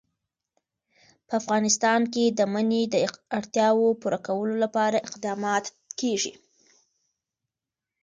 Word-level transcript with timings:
په 1.27 1.33
افغانستان 1.41 2.01
کې 2.13 2.25
د 2.37 2.39
منی 2.53 2.83
د 2.93 2.95
اړتیاوو 3.39 3.87
پوره 4.01 4.19
کولو 4.27 4.55
لپاره 4.63 5.03
اقدامات 5.07 5.65
کېږي. 5.99 6.33